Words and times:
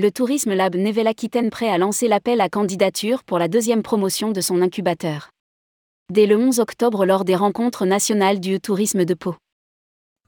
Le 0.00 0.12
Tourisme 0.12 0.54
Lab 0.54 0.76
Nevel-Aquitaine 0.76 1.50
prêt 1.50 1.68
à 1.68 1.76
lancer 1.76 2.06
l'appel 2.06 2.40
à 2.40 2.48
candidature 2.48 3.24
pour 3.24 3.40
la 3.40 3.48
deuxième 3.48 3.82
promotion 3.82 4.30
de 4.30 4.40
son 4.40 4.62
incubateur. 4.62 5.30
Dès 6.12 6.26
le 6.26 6.36
11 6.36 6.60
octobre 6.60 7.04
lors 7.04 7.24
des 7.24 7.34
rencontres 7.34 7.84
nationales 7.84 8.38
du 8.38 8.60
tourisme 8.60 9.04
de 9.04 9.14
Pau. 9.14 9.34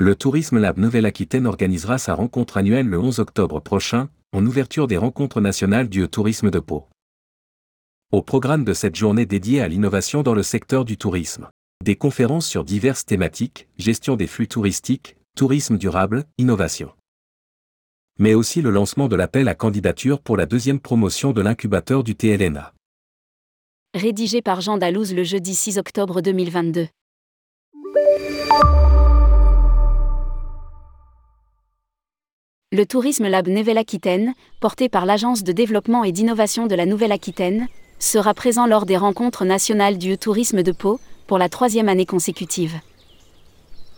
Le 0.00 0.16
Tourisme 0.16 0.58
Lab 0.58 0.76
Nouvelle-Aquitaine 0.76 1.46
organisera 1.46 1.98
sa 1.98 2.14
rencontre 2.16 2.56
annuelle 2.56 2.88
le 2.88 2.98
11 2.98 3.20
octobre 3.20 3.60
prochain, 3.60 4.08
en 4.32 4.44
ouverture 4.44 4.88
des 4.88 4.96
rencontres 4.96 5.40
nationales 5.40 5.88
du 5.88 6.08
tourisme 6.08 6.50
de 6.50 6.58
Pau. 6.58 6.88
Au 8.10 8.22
programme 8.22 8.64
de 8.64 8.72
cette 8.72 8.96
journée 8.96 9.24
dédiée 9.24 9.60
à 9.60 9.68
l'innovation 9.68 10.24
dans 10.24 10.34
le 10.34 10.42
secteur 10.42 10.84
du 10.84 10.96
tourisme. 10.96 11.48
Des 11.84 11.94
conférences 11.94 12.48
sur 12.48 12.64
diverses 12.64 13.06
thématiques, 13.06 13.68
gestion 13.78 14.16
des 14.16 14.26
flux 14.26 14.48
touristiques, 14.48 15.16
tourisme 15.36 15.78
durable, 15.78 16.24
innovation. 16.38 16.90
Mais 18.20 18.34
aussi 18.34 18.60
le 18.60 18.68
lancement 18.68 19.08
de 19.08 19.16
l'appel 19.16 19.48
à 19.48 19.54
candidature 19.54 20.20
pour 20.20 20.36
la 20.36 20.44
deuxième 20.44 20.78
promotion 20.78 21.32
de 21.32 21.40
l'incubateur 21.40 22.04
du 22.04 22.14
TLNA. 22.14 22.74
Rédigé 23.94 24.42
par 24.42 24.60
Jean 24.60 24.76
Dalouse 24.76 25.14
le 25.14 25.24
jeudi 25.24 25.54
6 25.54 25.78
octobre 25.78 26.20
2022. 26.20 26.88
Le 32.72 32.84
Tourisme 32.84 33.26
Lab 33.26 33.48
Nouvelle-Aquitaine, 33.48 34.34
porté 34.60 34.90
par 34.90 35.06
l'Agence 35.06 35.42
de 35.42 35.52
développement 35.52 36.04
et 36.04 36.12
d'innovation 36.12 36.66
de 36.66 36.74
la 36.74 36.84
Nouvelle-Aquitaine, 36.84 37.68
sera 37.98 38.34
présent 38.34 38.66
lors 38.66 38.84
des 38.84 38.98
rencontres 38.98 39.46
nationales 39.46 39.96
du 39.96 40.18
tourisme 40.18 40.62
de 40.62 40.72
Pau, 40.72 41.00
pour 41.26 41.38
la 41.38 41.48
troisième 41.48 41.88
année 41.88 42.04
consécutive. 42.04 42.80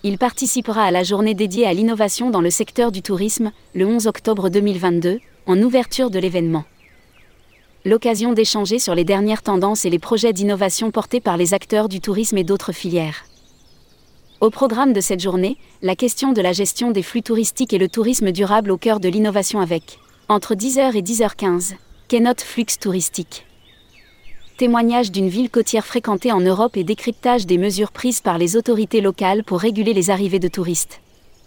Il 0.05 0.19
participera 0.19 0.83
à 0.83 0.91
la 0.91 1.05
journée 1.05 1.35
dédiée 1.35 1.65
à 1.65 1.73
l'innovation 1.73 2.31
dans 2.31 2.41
le 2.41 2.51
secteur 2.51 2.91
du 2.91 3.03
tourisme, 3.03 3.53
le 3.73 3.87
11 3.87 4.09
octobre 4.09 4.49
2022, 4.49 5.21
en 5.47 5.63
ouverture 5.63 6.11
de 6.11 6.19
l'événement. 6.19 6.65
L'occasion 7.85 8.33
d'échanger 8.33 8.81
sur 8.81 8.97
les 8.97 9.05
dernières 9.05 9.43
tendances 9.43 9.85
et 9.85 9.91
les 9.91 10.01
projets 10.01 10.33
d'innovation 10.33 10.91
portés 10.91 11.21
par 11.21 11.37
les 11.37 11.55
acteurs 11.55 11.89
du 11.89 12.01
tourisme 12.01 12.37
et 12.37 12.43
d'autres 12.43 12.73
filières. 12.73 13.27
Au 14.41 14.51
programme 14.51 14.93
de 14.93 15.01
cette 15.01 15.21
journée, 15.21 15.57
la 15.83 15.95
question 15.95 16.33
de 16.33 16.41
la 16.41 16.53
gestion 16.53 16.91
des 16.91 17.03
flux 17.03 17.23
touristiques 17.23 17.73
et 17.73 17.79
le 17.79 17.89
tourisme 17.89 18.33
durable 18.33 18.73
au 18.73 18.79
cœur 18.79 18.99
de 18.99 19.09
l'innovation 19.09 19.61
avec, 19.61 20.01
entre 20.29 20.57
10h 20.57 20.97
et 20.97 21.03
10h15, 21.03 21.75
Keynote 22.09 22.41
Flux 22.41 22.67
touristique. 22.81 23.47
Témoignage 24.63 25.11
d'une 25.11 25.29
ville 25.29 25.51
côtière 25.51 25.85
fréquentée 25.85 26.31
en 26.31 26.39
Europe 26.39 26.77
et 26.77 26.85
décryptage 26.85 27.47
des 27.47 27.59
mesures 27.59 27.91
prises 27.91 28.21
par 28.21 28.39
les 28.39 28.57
autorités 28.57 29.01
locales 29.01 29.43
pour 29.43 29.59
réguler 29.59 29.93
les 29.93 30.09
arrivées 30.09 30.39
de 30.39 30.47
touristes. 30.47 31.01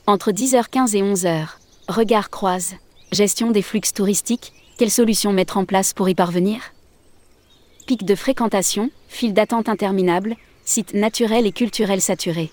Entre 0.05 0.33
10h15 0.33 0.97
et 0.97 1.02
11h, 1.02 1.45
Regard 1.88 2.30
croise. 2.30 2.73
Gestion 3.13 3.52
des 3.52 3.61
flux 3.61 3.80
touristiques, 3.80 4.52
quelles 4.77 4.91
solutions 4.91 5.31
mettre 5.31 5.55
en 5.55 5.63
place 5.63 5.93
pour 5.93 6.09
y 6.09 6.13
parvenir? 6.13 6.59
Pic 7.88 8.03
de 8.03 8.16
fréquentation, 8.16 8.91
file 9.08 9.33
d'attente 9.33 9.69
interminable, 9.69 10.36
sites 10.66 10.93
naturels 10.93 11.47
et 11.47 11.53
culturels 11.53 12.02
saturés. 12.02 12.52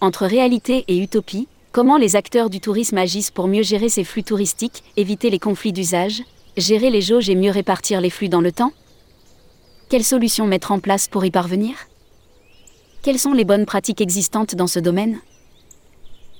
Entre 0.00 0.26
réalité 0.26 0.84
et 0.88 0.98
utopie, 0.98 1.46
comment 1.70 1.98
les 1.98 2.16
acteurs 2.16 2.50
du 2.50 2.58
tourisme 2.58 2.98
agissent 2.98 3.30
pour 3.30 3.46
mieux 3.46 3.62
gérer 3.62 3.90
ces 3.90 4.02
flux 4.02 4.24
touristiques, 4.24 4.82
éviter 4.96 5.30
les 5.30 5.38
conflits 5.38 5.72
d'usage, 5.72 6.24
gérer 6.56 6.90
les 6.90 7.00
jauges 7.00 7.30
et 7.30 7.36
mieux 7.36 7.52
répartir 7.52 8.00
les 8.00 8.10
flux 8.10 8.28
dans 8.28 8.40
le 8.40 8.50
temps? 8.50 8.72
Quelles 9.88 10.02
solutions 10.02 10.48
mettre 10.48 10.72
en 10.72 10.80
place 10.80 11.06
pour 11.06 11.24
y 11.24 11.30
parvenir? 11.30 11.76
Quelles 13.02 13.20
sont 13.20 13.32
les 13.32 13.44
bonnes 13.44 13.66
pratiques 13.66 14.00
existantes 14.00 14.56
dans 14.56 14.66
ce 14.66 14.80
domaine? 14.80 15.20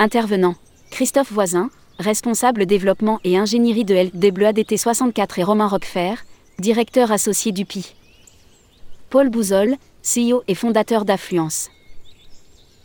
Intervenant 0.00 0.56
Christophe 0.90 1.30
Voisin, 1.30 1.70
responsable 2.00 2.66
développement 2.66 3.20
et 3.22 3.38
ingénierie 3.38 3.84
de 3.84 3.94
LD 3.94 4.32
Bleu 4.32 4.46
ADT 4.46 4.76
64 4.76 5.38
et 5.38 5.44
Romain 5.44 5.68
Roquefer, 5.68 6.14
directeur 6.58 7.12
associé 7.12 7.52
du 7.52 7.64
PI. 7.64 7.94
Paul 9.10 9.30
Bouzol, 9.30 9.76
CEO 10.02 10.42
et 10.48 10.56
fondateur 10.56 11.04
d'Affluence. 11.04 11.70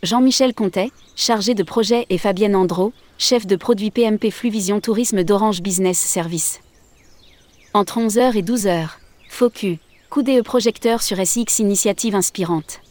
Jean-Michel 0.04 0.54
Contet, 0.54 0.92
chargé 1.16 1.54
de 1.54 1.64
projet, 1.64 2.06
et 2.08 2.18
Fabienne 2.18 2.54
Andro, 2.54 2.92
chef 3.18 3.48
de 3.48 3.56
produit 3.56 3.90
PMP 3.90 4.30
Fluvision 4.30 4.80
Tourisme 4.80 5.24
d'Orange 5.24 5.60
Business 5.60 5.98
Service. 5.98 6.60
Entre 7.74 7.98
11h 7.98 8.36
et 8.36 8.42
12h, 8.42 8.90
Focus, 9.28 9.78
coup 10.12 10.22
d'œil 10.22 10.42
projecteur 10.42 11.00
sur 11.00 11.16
SX 11.16 11.60
Initiative 11.60 12.14
inspirante. 12.14 12.82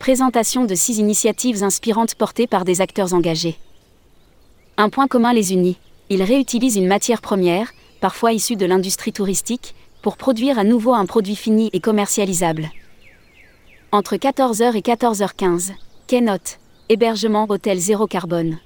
Présentation 0.00 0.64
de 0.64 0.74
six 0.74 0.98
initiatives 0.98 1.62
inspirantes 1.62 2.16
portées 2.16 2.48
par 2.48 2.64
des 2.64 2.80
acteurs 2.80 3.14
engagés. 3.14 3.56
Un 4.78 4.88
point 4.88 5.06
commun 5.06 5.32
les 5.32 5.52
unit, 5.52 5.78
ils 6.08 6.24
réutilisent 6.24 6.74
une 6.74 6.88
matière 6.88 7.20
première, 7.20 7.70
parfois 8.00 8.32
issue 8.32 8.56
de 8.56 8.66
l'industrie 8.66 9.12
touristique, 9.12 9.76
pour 10.02 10.16
produire 10.16 10.58
à 10.58 10.64
nouveau 10.64 10.92
un 10.92 11.06
produit 11.06 11.36
fini 11.36 11.70
et 11.72 11.78
commercialisable. 11.78 12.68
Entre 13.92 14.16
14h 14.16 14.74
et 14.74 14.80
14h15, 14.80 15.70
Keynote, 16.08 16.58
hébergement 16.88 17.46
hôtel 17.48 17.78
zéro 17.78 18.08
carbone. 18.08 18.58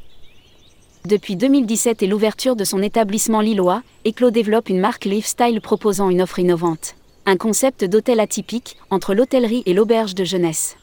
Depuis 1.05 1.37
2017 1.37 2.03
et 2.03 2.07
l'ouverture 2.07 2.57
de 2.57 2.65
son 2.65 2.81
établissement 2.81 3.43
lillois, 3.43 3.83
Eclo 4.07 4.31
développe 4.31 4.71
une 4.71 4.81
marque 4.81 5.05
lifestyle 5.05 5.61
proposant 5.61 6.09
une 6.09 6.23
offre 6.23 6.39
innovante. 6.39 6.95
Un 7.25 7.37
concept 7.37 7.85
d'hôtel 7.85 8.19
atypique 8.19 8.77
entre 8.91 9.15
l'hôtellerie 9.15 9.63
et 9.65 9.75
l'auberge 9.75 10.17
de 10.17 10.25
jeunesse. 10.25 10.77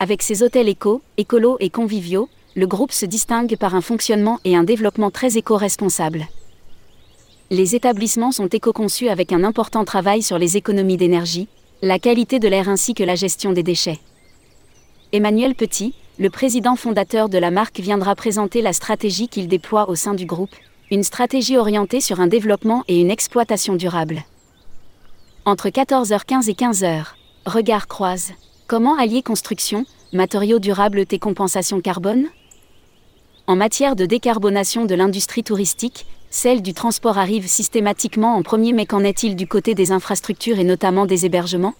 Avec 0.00 0.22
ses 0.22 0.42
hôtels 0.42 0.68
éco, 0.68 1.02
écolo 1.18 1.56
et 1.60 1.70
conviviaux, 1.70 2.28
le 2.56 2.66
groupe 2.66 2.90
se 2.90 3.06
distingue 3.06 3.56
par 3.56 3.76
un 3.76 3.80
fonctionnement 3.80 4.40
et 4.44 4.56
un 4.56 4.64
développement 4.64 5.12
très 5.12 5.38
éco-responsable. 5.38 6.26
Les 7.48 7.76
établissements 7.76 8.32
sont 8.32 8.48
éco-conçus 8.48 9.08
avec 9.08 9.32
un 9.32 9.44
important 9.44 9.84
travail 9.84 10.22
sur 10.22 10.36
les 10.36 10.56
économies 10.56 10.96
d'énergie, 10.96 11.46
la 11.80 12.00
qualité 12.00 12.40
de 12.40 12.48
l'air 12.48 12.68
ainsi 12.68 12.94
que 12.94 13.04
la 13.04 13.14
gestion 13.14 13.52
des 13.52 13.62
déchets. 13.62 14.00
Emmanuel 15.12 15.54
Petit, 15.54 15.94
le 16.18 16.30
président 16.30 16.74
fondateur 16.74 17.28
de 17.28 17.38
la 17.38 17.52
marque, 17.52 17.78
viendra 17.78 18.16
présenter 18.16 18.62
la 18.62 18.72
stratégie 18.72 19.28
qu'il 19.28 19.46
déploie 19.46 19.88
au 19.88 19.94
sein 19.94 20.14
du 20.14 20.26
groupe, 20.26 20.56
une 20.90 21.04
stratégie 21.04 21.56
orientée 21.56 22.00
sur 22.00 22.18
un 22.18 22.26
développement 22.26 22.82
et 22.88 23.00
une 23.00 23.12
exploitation 23.12 23.76
durable. 23.76 24.24
Entre 25.46 25.70
14h15 25.70 26.50
et 26.50 26.52
15h, 26.52 27.06
Regard 27.46 27.88
croise. 27.88 28.32
Comment 28.66 28.98
allier 28.98 29.22
construction, 29.22 29.86
matériaux 30.12 30.58
durables 30.58 31.06
et 31.10 31.18
compensation 31.18 31.80
carbone? 31.80 32.26
En 33.46 33.56
matière 33.56 33.96
de 33.96 34.04
décarbonation 34.04 34.84
de 34.84 34.94
l'industrie 34.94 35.42
touristique, 35.42 36.04
celle 36.28 36.60
du 36.60 36.74
transport 36.74 37.16
arrive 37.16 37.48
systématiquement 37.48 38.36
en 38.36 38.42
premier 38.42 38.74
mais 38.74 38.84
qu'en 38.84 39.02
est-il 39.02 39.34
du 39.34 39.46
côté 39.46 39.74
des 39.74 39.92
infrastructures 39.92 40.58
et 40.58 40.64
notamment 40.64 41.06
des 41.06 41.24
hébergements? 41.24 41.74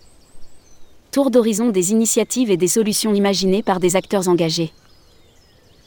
Tour 1.11 1.31
d'horizon 1.31 1.69
des 1.69 1.93
initiatives 1.93 2.51
et 2.51 2.57
des 2.57 2.67
solutions 2.67 3.13
imaginées 3.13 3.63
par 3.63 3.79
des 3.79 3.95
acteurs 3.95 4.29
engagés. 4.29 4.73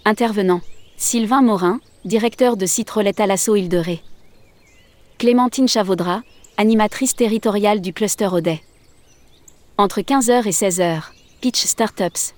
Intervenant 0.05 0.61
Sylvain 0.95 1.41
Morin, 1.41 1.79
directeur 2.05 2.55
de 2.55 2.67
site 2.67 2.91
Relais 2.91 3.13
Talasso 3.13 3.55
Île 3.55 3.67
de 3.67 3.77
Ré. 3.77 4.03
Clémentine 5.17 5.67
Chavaudra, 5.67 6.21
animatrice 6.57 7.15
territoriale 7.15 7.81
du 7.81 7.93
cluster 7.93 8.27
Audet. 8.27 8.61
Entre 9.77 10.01
15h 10.01 10.47
et 10.47 10.51
16h, 10.51 11.01
Pitch 11.41 11.65
Startups. 11.65 12.33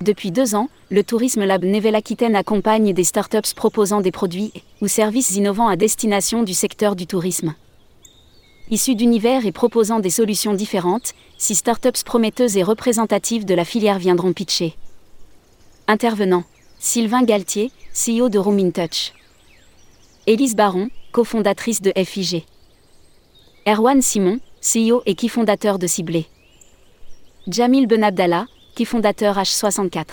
Depuis 0.00 0.30
deux 0.30 0.54
ans, 0.54 0.68
le 0.90 1.04
Tourisme 1.04 1.44
Lab 1.44 1.64
Nevel 1.64 1.94
Aquitaine 1.94 2.36
accompagne 2.36 2.92
des 2.92 3.04
startups 3.04 3.54
proposant 3.54 4.00
des 4.00 4.12
produits 4.12 4.52
ou 4.80 4.88
services 4.88 5.36
innovants 5.36 5.68
à 5.68 5.76
destination 5.76 6.42
du 6.42 6.54
secteur 6.54 6.96
du 6.96 7.06
tourisme 7.06 7.54
issus 8.70 8.94
d'univers 8.94 9.46
et 9.46 9.52
proposant 9.52 10.00
des 10.00 10.10
solutions 10.10 10.54
différentes, 10.54 11.14
six 11.38 11.56
startups 11.56 12.04
prometteuses 12.04 12.56
et 12.56 12.62
représentatives 12.62 13.44
de 13.44 13.54
la 13.54 13.64
filière 13.64 13.98
viendront 13.98 14.32
pitcher. 14.32 14.74
Intervenant 15.88 16.44
Sylvain 16.78 17.22
Galtier, 17.22 17.72
CEO 17.92 18.28
de 18.28 18.38
Room 18.38 18.72
Touch. 18.72 19.12
Élise 20.26 20.54
Baron, 20.54 20.88
cofondatrice 21.12 21.82
de 21.82 21.92
FIG. 21.96 22.44
Erwan 23.70 24.02
Simon, 24.02 24.40
CEO 24.60 25.00
et 25.06 25.14
qui 25.14 25.28
fondateur 25.28 25.78
de 25.78 25.86
Ciblé. 25.86 26.26
Jamil 27.46 27.86
Benabdallah, 27.86 28.46
qui 28.74 28.84
fondateur 28.84 29.38
H64. 29.38 30.06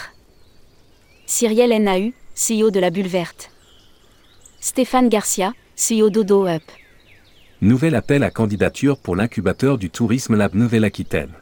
Cyriel 1.25 1.71
NAU, 1.81 2.11
CEO 2.35 2.69
de 2.69 2.79
la 2.79 2.91
Bulle 2.91 3.07
Verte. 3.07 3.49
Stéphane 4.59 5.09
Garcia, 5.09 5.53
CEO 5.75 6.11
d'Odo 6.11 6.45
Up. 6.45 6.61
Nouvel 7.61 7.95
appel 7.95 8.21
à 8.21 8.29
candidature 8.29 8.99
pour 8.99 9.15
l'incubateur 9.15 9.79
du 9.79 9.89
Tourisme 9.89 10.35
Lab 10.35 10.53
Nouvelle-Aquitaine. 10.53 11.33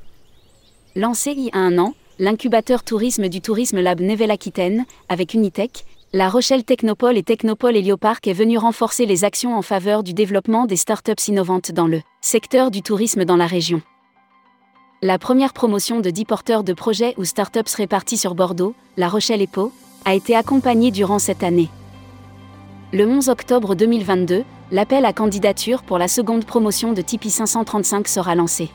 Lancé 0.96 1.32
il 1.32 1.48
y 1.48 1.50
a 1.52 1.58
un 1.58 1.78
an, 1.80 1.96
l'incubateur 2.18 2.84
tourisme 2.84 3.28
du 3.28 3.42
Tourisme 3.42 3.82
Lab 3.82 4.00
Nouvelle-Aquitaine, 4.00 4.86
avec 5.10 5.34
Unitech, 5.34 5.84
La 6.18 6.30
Rochelle 6.30 6.64
Technopole 6.64 7.18
et 7.18 7.24
Technopole 7.24 7.76
Hélioparc 7.76 8.26
est 8.26 8.32
venu 8.32 8.58
renforcer 8.58 9.06
les 9.06 9.26
actions 9.26 9.58
en 9.58 9.62
faveur 9.62 10.02
du 10.02 10.14
développement 10.14 10.66
des 10.66 10.78
startups 10.78 11.28
innovantes 11.28 11.74
dans 11.74 11.88
le 11.88 12.00
secteur 12.22 12.72
du 12.72 12.82
tourisme 12.82 13.26
dans 13.26 13.36
la 13.36 13.48
région. 13.48 13.82
La 15.02 15.20
première 15.20 15.52
promotion 15.52 16.00
de 16.00 16.10
10 16.10 16.24
porteurs 16.24 16.64
de 16.64 16.72
projets 16.72 17.16
ou 17.18 17.26
startups 17.26 17.76
répartis 17.76 18.16
sur 18.16 18.34
Bordeaux, 18.34 18.76
La 18.96 19.10
Rochelle 19.10 19.42
et 19.42 19.48
Pau, 19.48 19.74
a 20.06 20.14
été 20.14 20.38
accompagnée 20.38 20.90
durant 20.90 21.20
cette 21.20 21.44
année. 21.44 21.68
Le 22.94 23.06
11 23.06 23.28
octobre 23.28 23.76
2022, 23.76 24.46
l'appel 24.72 25.04
à 25.04 25.12
candidature 25.12 25.84
pour 25.84 25.98
la 25.98 26.08
seconde 26.08 26.46
promotion 26.46 26.94
de 26.94 27.02
Tipeee 27.02 27.30
535 27.30 28.08
sera 28.08 28.36
lancé. 28.36 28.70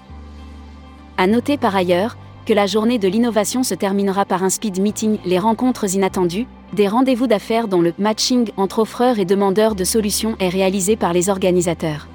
À 1.17 1.27
noter 1.27 1.57
par 1.57 1.75
ailleurs 1.75 2.19
que 2.45 2.53
la 2.53 2.67
journée 2.67 2.99
de 2.99 3.09
l'innovation 3.09 3.63
se 3.63 3.75
terminera 3.75 4.27
par 4.27 4.43
un 4.43 4.51
speed 4.51 4.79
meeting, 4.79 5.17
les 5.25 5.39
rencontres 5.39 5.95
inattendues, 5.95 6.47
des 6.73 6.89
rendez-vous 6.89 7.27
d'affaires 7.27 7.69
dont 7.69 7.81
le 7.81 7.93
matching 7.99 8.51
entre 8.57 8.81
offreurs 8.81 9.19
et 9.19 9.25
demandeurs 9.25 9.75
de 9.75 9.85
solutions 9.85 10.37
est 10.39 10.49
réalisé 10.49 10.97
par 10.97 11.13
les 11.13 11.29
organisateurs. 11.29 12.09